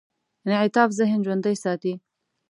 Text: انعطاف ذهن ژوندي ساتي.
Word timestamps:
انعطاف 0.45 0.89
ذهن 0.99 1.19
ژوندي 1.25 1.55
ساتي. 1.63 1.93